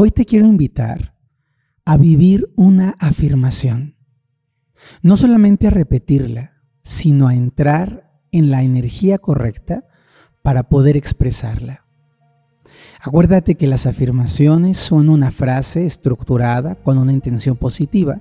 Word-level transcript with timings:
Hoy 0.00 0.12
te 0.12 0.26
quiero 0.26 0.46
invitar 0.46 1.16
a 1.84 1.96
vivir 1.96 2.52
una 2.54 2.94
afirmación. 3.00 3.96
No 5.02 5.16
solamente 5.16 5.66
a 5.66 5.70
repetirla, 5.70 6.52
sino 6.82 7.26
a 7.26 7.34
entrar 7.34 8.08
en 8.30 8.52
la 8.52 8.62
energía 8.62 9.18
correcta 9.18 9.88
para 10.40 10.68
poder 10.68 10.96
expresarla. 10.96 11.84
Acuérdate 13.00 13.56
que 13.56 13.66
las 13.66 13.86
afirmaciones 13.86 14.76
son 14.76 15.08
una 15.08 15.32
frase 15.32 15.84
estructurada 15.84 16.76
con 16.76 16.96
una 16.96 17.12
intención 17.12 17.56
positiva 17.56 18.20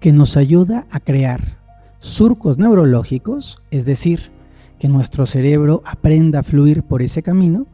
que 0.00 0.14
nos 0.14 0.38
ayuda 0.38 0.86
a 0.90 0.98
crear 0.98 1.58
surcos 1.98 2.56
neurológicos, 2.56 3.62
es 3.70 3.84
decir, 3.84 4.32
que 4.78 4.88
nuestro 4.88 5.26
cerebro 5.26 5.82
aprenda 5.84 6.38
a 6.38 6.42
fluir 6.42 6.84
por 6.84 7.02
ese 7.02 7.22
camino, 7.22 7.66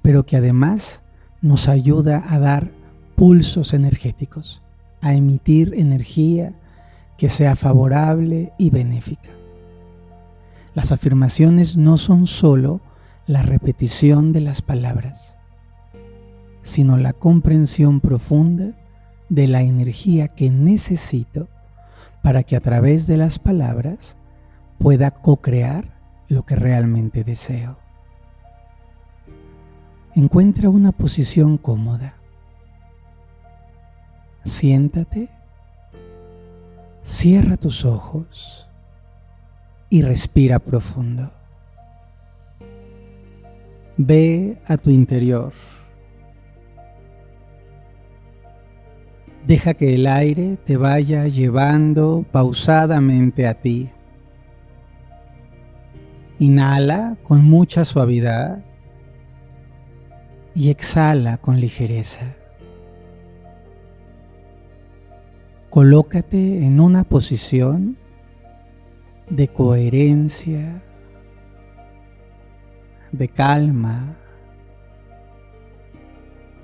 pero 0.00 0.24
que 0.24 0.38
además 0.38 1.02
nos 1.42 1.68
ayuda 1.68 2.24
a 2.26 2.38
dar 2.38 2.77
pulsos 3.18 3.74
energéticos, 3.74 4.62
a 5.00 5.12
emitir 5.12 5.74
energía 5.74 6.54
que 7.16 7.28
sea 7.28 7.56
favorable 7.56 8.52
y 8.58 8.70
benéfica. 8.70 9.30
Las 10.72 10.92
afirmaciones 10.92 11.76
no 11.76 11.96
son 11.96 12.28
sólo 12.28 12.80
la 13.26 13.42
repetición 13.42 14.32
de 14.32 14.40
las 14.40 14.62
palabras, 14.62 15.36
sino 16.62 16.96
la 16.96 17.12
comprensión 17.12 17.98
profunda 17.98 18.78
de 19.28 19.48
la 19.48 19.62
energía 19.62 20.28
que 20.28 20.50
necesito 20.50 21.48
para 22.22 22.44
que 22.44 22.54
a 22.54 22.60
través 22.60 23.08
de 23.08 23.16
las 23.16 23.40
palabras 23.40 24.16
pueda 24.78 25.10
co-crear 25.10 25.98
lo 26.28 26.46
que 26.46 26.54
realmente 26.54 27.24
deseo. 27.24 27.78
Encuentra 30.14 30.70
una 30.70 30.92
posición 30.92 31.58
cómoda 31.58 32.17
Siéntate, 34.48 35.28
cierra 37.02 37.58
tus 37.58 37.84
ojos 37.84 38.66
y 39.90 40.00
respira 40.00 40.58
profundo. 40.58 41.30
Ve 43.98 44.56
a 44.66 44.78
tu 44.78 44.88
interior. 44.88 45.52
Deja 49.46 49.74
que 49.74 49.94
el 49.94 50.06
aire 50.06 50.56
te 50.56 50.78
vaya 50.78 51.28
llevando 51.28 52.24
pausadamente 52.32 53.46
a 53.46 53.52
ti. 53.52 53.90
Inhala 56.38 57.18
con 57.22 57.44
mucha 57.44 57.84
suavidad 57.84 58.64
y 60.54 60.70
exhala 60.70 61.36
con 61.36 61.60
ligereza. 61.60 62.34
Colócate 65.70 66.64
en 66.64 66.80
una 66.80 67.04
posición 67.04 67.98
de 69.28 69.48
coherencia, 69.48 70.82
de 73.12 73.28
calma, 73.28 74.16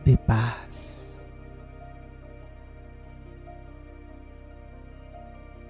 de 0.06 0.16
paz. 0.16 1.20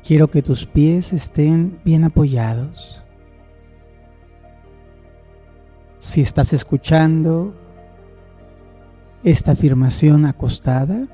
Quiero 0.04 0.30
que 0.30 0.42
tus 0.42 0.66
pies 0.66 1.12
estén 1.12 1.80
bien 1.84 2.04
apoyados. 2.04 3.02
Si 5.98 6.20
estás 6.20 6.52
escuchando 6.52 7.54
esta 9.24 9.52
afirmación 9.52 10.26
acostada, 10.26 11.08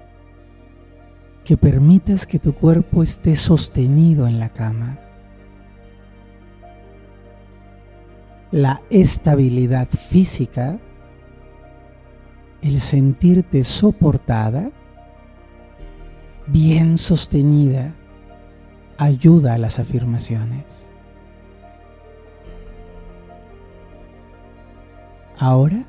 que 1.45 1.57
permitas 1.57 2.27
que 2.27 2.39
tu 2.39 2.55
cuerpo 2.55 3.03
esté 3.03 3.35
sostenido 3.37 4.27
en 4.27 4.39
la 4.39 4.51
cama. 4.51 4.99
La 8.51 8.83
estabilidad 8.91 9.89
física, 9.89 10.79
el 12.62 12.81
sentirte 12.81 13.65
soportada, 13.65 14.71
bien 16.47 16.99
sostenida, 16.99 17.95
ayuda 18.99 19.55
a 19.55 19.59
las 19.59 19.79
afirmaciones. 19.79 20.89
Ahora 25.39 25.87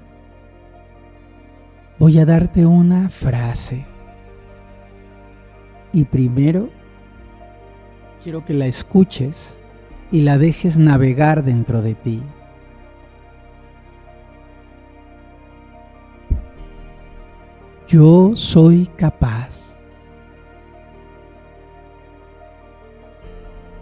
voy 2.00 2.19
a 2.19 2.25
darte 2.25 2.66
una 2.66 3.09
frase 3.09 3.91
y 5.94 6.06
primero 6.06 6.69
quiero 8.24 8.46
que 8.46 8.53
la 8.53 8.68
escuches 8.68 9.57
y 10.12 10.22
la 10.22 10.38
dejes 10.38 10.78
navegar 10.78 11.44
dentro 11.44 11.81
de 11.81 11.96
ti. 11.96 12.22
Yo 17.88 18.31
soy 18.35 18.88
capaz. 18.96 19.78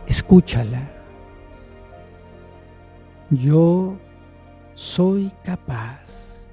Escúchala. 0.07 0.89
Yo 3.29 3.95
soy 4.73 5.31
capaz. 5.43 6.45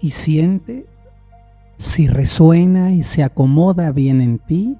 Y 0.00 0.10
siente 0.10 0.86
si 1.78 2.08
resuena 2.08 2.90
y 2.90 3.04
se 3.04 3.22
acomoda 3.22 3.92
bien 3.92 4.20
en 4.20 4.38
ti, 4.40 4.76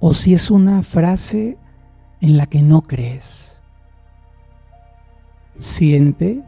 o 0.00 0.14
si 0.14 0.32
es 0.32 0.50
una 0.50 0.82
frase 0.82 1.58
en 2.20 2.36
la 2.36 2.46
que 2.46 2.62
no 2.62 2.82
crees. 2.82 3.60
Siente 5.58 6.44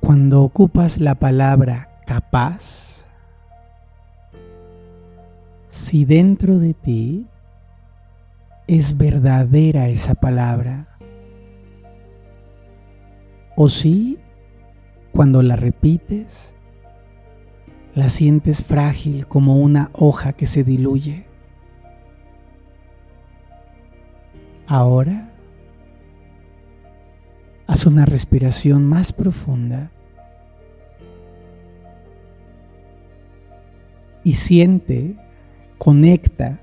cuando 0.00 0.42
ocupas 0.42 0.98
la 0.98 1.14
palabra 1.14 2.00
capaz, 2.04 3.06
si 5.68 6.04
dentro 6.04 6.58
de 6.58 6.74
ti 6.74 7.28
es 8.66 8.98
verdadera 8.98 9.86
esa 9.86 10.16
palabra, 10.16 10.88
o 13.56 13.68
si 13.68 14.18
cuando 15.12 15.42
la 15.42 15.54
repites, 15.54 16.56
la 17.94 18.08
sientes 18.08 18.62
frágil 18.62 19.26
como 19.26 19.56
una 19.56 19.90
hoja 19.92 20.32
que 20.32 20.46
se 20.46 20.64
diluye. 20.64 21.26
Ahora, 24.66 25.32
haz 27.66 27.86
una 27.86 28.06
respiración 28.06 28.86
más 28.86 29.12
profunda 29.12 29.90
y 34.22 34.34
siente, 34.34 35.16
conecta 35.78 36.60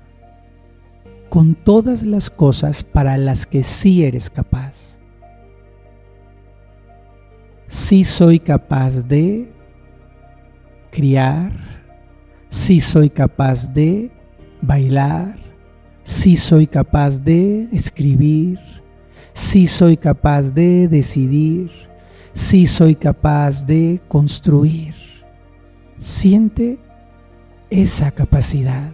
con 1.28 1.54
todas 1.54 2.04
las 2.04 2.30
cosas 2.30 2.82
para 2.82 3.18
las 3.18 3.46
que 3.46 3.62
sí 3.62 4.04
eres 4.04 4.30
capaz. 4.30 4.98
Sí 7.66 8.04
soy 8.04 8.40
capaz 8.40 9.02
de 9.02 9.52
criar, 10.90 11.52
si 12.48 12.80
soy 12.80 13.10
capaz 13.10 13.72
de 13.72 14.10
bailar, 14.60 15.38
si 16.02 16.36
soy 16.36 16.66
capaz 16.66 17.22
de 17.22 17.68
escribir, 17.72 18.58
si 19.32 19.66
soy 19.66 19.96
capaz 19.96 20.54
de 20.54 20.88
decidir, 20.88 21.70
si 22.32 22.66
soy 22.66 22.94
capaz 22.94 23.66
de 23.66 24.00
construir. 24.08 24.94
Siente 25.96 26.78
esa 27.70 28.10
capacidad. 28.10 28.90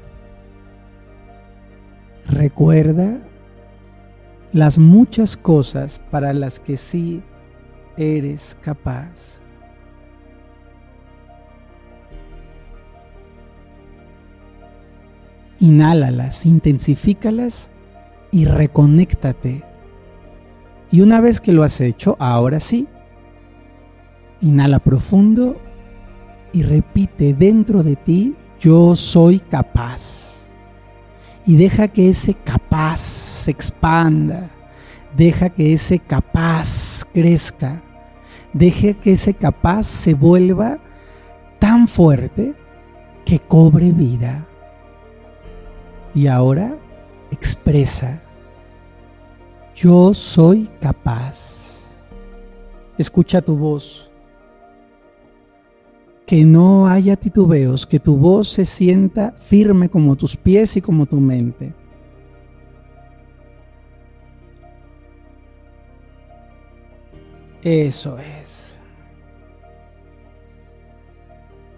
Recuerda 2.26 3.22
las 4.52 4.78
muchas 4.78 5.36
cosas 5.36 6.00
para 6.10 6.32
las 6.32 6.58
que 6.58 6.76
sí 6.76 7.22
eres 7.96 8.56
capaz. 8.60 9.43
Inhálalas, 15.64 16.44
intensifícalas 16.44 17.70
y 18.30 18.44
reconéctate. 18.44 19.62
Y 20.90 21.00
una 21.00 21.20
vez 21.20 21.40
que 21.40 21.52
lo 21.52 21.62
has 21.62 21.80
hecho, 21.80 22.16
ahora 22.18 22.60
sí, 22.60 22.86
inhala 24.40 24.78
profundo 24.78 25.56
y 26.52 26.62
repite 26.62 27.32
dentro 27.32 27.82
de 27.82 27.96
ti, 27.96 28.34
yo 28.60 28.94
soy 28.94 29.40
capaz. 29.40 30.52
Y 31.46 31.56
deja 31.56 31.88
que 31.88 32.10
ese 32.10 32.34
capaz 32.34 33.00
se 33.00 33.50
expanda, 33.50 34.50
deja 35.16 35.48
que 35.48 35.72
ese 35.72 35.98
capaz 35.98 37.04
crezca, 37.12 37.82
Deje 38.54 38.94
que 38.94 39.12
ese 39.12 39.34
capaz 39.34 39.84
se 39.84 40.14
vuelva 40.14 40.78
tan 41.58 41.88
fuerte 41.88 42.54
que 43.24 43.40
cobre 43.40 43.90
vida. 43.90 44.46
Y 46.14 46.28
ahora 46.28 46.78
expresa, 47.32 48.22
yo 49.74 50.14
soy 50.14 50.70
capaz. 50.80 51.90
Escucha 52.96 53.42
tu 53.42 53.56
voz. 53.56 54.08
Que 56.24 56.44
no 56.44 56.86
haya 56.86 57.16
titubeos, 57.16 57.86
que 57.86 57.98
tu 57.98 58.16
voz 58.16 58.48
se 58.48 58.64
sienta 58.64 59.32
firme 59.32 59.88
como 59.88 60.16
tus 60.16 60.36
pies 60.36 60.76
y 60.76 60.80
como 60.80 61.04
tu 61.04 61.16
mente. 61.16 61.74
Eso 67.62 68.18
es. 68.18 68.78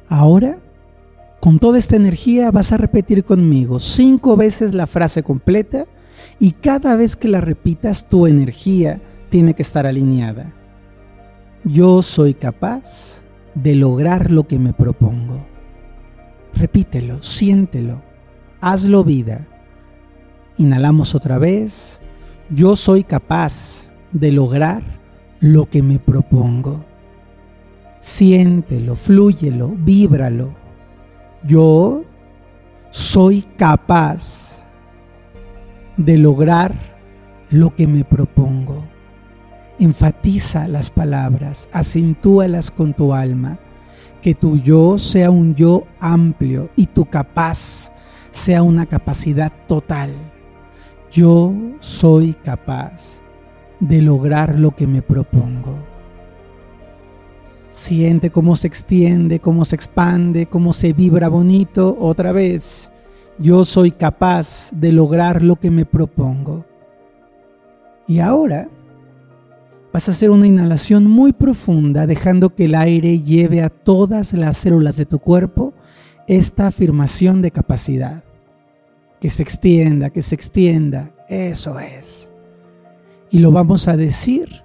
Ahora, 0.09 0.59
con 1.47 1.61
toda 1.61 1.79
esta 1.79 1.95
energía 1.95 2.51
vas 2.51 2.73
a 2.73 2.77
repetir 2.77 3.23
conmigo 3.23 3.79
cinco 3.79 4.37
veces 4.37 4.75
la 4.75 4.89
frase 4.89 5.23
completa 5.23 5.87
y 6.41 6.51
cada 6.51 6.97
vez 6.97 7.15
que 7.15 7.29
la 7.29 7.41
repitas 7.41 8.09
tu 8.09 8.27
energía 8.27 9.01
tiene 9.29 9.55
que 9.55 9.63
estar 9.63 9.87
alineada. 9.87 10.53
Yo 11.63 12.03
soy 12.03 12.35
capaz 12.35 13.23
de 13.55 13.77
lograr 13.77 14.33
lo 14.33 14.49
que 14.49 14.59
me 14.59 14.73
propongo. 14.73 15.47
Repítelo, 16.53 17.23
siéntelo, 17.23 18.03
hazlo 18.61 19.05
vida. 19.05 19.47
Inhalamos 20.59 21.15
otra 21.15 21.39
vez. 21.39 22.01
Yo 22.51 22.75
soy 22.75 23.05
capaz 23.05 23.93
de 24.11 24.33
lograr 24.33 24.83
lo 25.39 25.67
que 25.67 25.81
me 25.81 26.01
propongo. 26.01 26.85
Siéntelo, 28.01 28.97
flúyelo, 28.97 29.69
víbralo. 29.69 30.66
Yo 31.45 32.03
soy 32.91 33.43
capaz 33.57 34.65
de 35.97 36.19
lograr 36.19 36.75
lo 37.51 37.75
que 37.75 37.87
me 37.87 38.05
propongo. 38.05 38.85
Enfatiza 39.79 40.69
las 40.69 40.91
palabras, 40.91 41.69
acentúalas 41.73 42.71
con 42.71 42.95
tu 42.95 43.13
alma. 43.13 43.59
Que 44.23 44.35
tu 44.35 44.57
yo 44.57 44.99
sea 44.99 45.31
un 45.31 45.55
yo 45.55 45.87
amplio 46.01 46.71
y 46.75 46.87
tu 46.87 47.05
capaz 47.05 47.93
sea 48.31 48.63
una 48.63 48.87
capacidad 48.87 49.53
total. 49.69 50.11
Yo 51.13 51.55
soy 51.81 52.35
capaz 52.35 53.23
de 53.79 54.03
lograr 54.03 54.59
lo 54.59 54.75
que 54.75 54.87
me 54.87 55.03
propongo. 55.03 55.96
Siente 57.77 58.31
cómo 58.31 58.57
se 58.57 58.69
extiende, 58.69 59.39
cómo 59.39 59.67
se 59.67 59.77
expande, 59.77 60.47
cómo 60.47 60.73
se 60.73 60.95
vibra 60.95 61.29
bonito 61.29 61.95
otra 62.01 62.33
vez. 62.33 62.91
Yo 63.39 63.67
soy 63.67 63.91
capaz 63.91 64.71
de 64.73 64.93
lograr 64.93 65.43
lo 65.43 65.57
que 65.57 65.71
me 65.71 65.85
propongo. 65.85 66.65
Y 68.09 68.21
ahora 68.21 68.71
vas 69.93 70.09
a 70.09 70.13
hacer 70.13 70.31
una 70.31 70.47
inhalación 70.47 71.05
muy 71.05 71.35
profunda, 71.35 72.07
dejando 72.07 72.55
que 72.55 72.65
el 72.65 72.77
aire 72.77 73.21
lleve 73.21 73.61
a 73.63 73.69
todas 73.69 74.33
las 74.33 74.57
células 74.57 74.97
de 74.97 75.05
tu 75.05 75.19
cuerpo 75.19 75.75
esta 76.27 76.69
afirmación 76.69 77.43
de 77.43 77.51
capacidad. 77.51 78.25
Que 79.21 79.29
se 79.29 79.43
extienda, 79.43 80.09
que 80.09 80.23
se 80.23 80.35
extienda. 80.35 81.15
Eso 81.29 81.79
es. 81.79 82.33
Y 83.31 83.41
lo 83.41 83.53
vamos 83.53 83.87
a 83.87 83.99
decir 83.99 84.63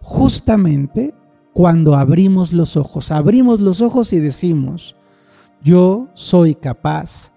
justamente 0.00 1.12
cuando 1.58 1.96
abrimos 1.96 2.52
los 2.52 2.76
ojos. 2.76 3.10
Abrimos 3.10 3.58
los 3.58 3.80
ojos 3.80 4.12
y 4.12 4.20
decimos, 4.20 4.94
yo 5.60 6.06
soy 6.14 6.54
capaz 6.54 7.32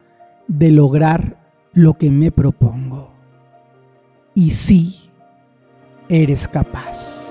de 0.48 0.70
lograr 0.70 1.40
lo 1.74 1.96
que 1.96 2.12
me 2.12 2.32
propongo. 2.32 3.12
Y 4.36 4.52
sí, 4.52 5.10
eres 6.08 6.48
capaz. 6.48 7.31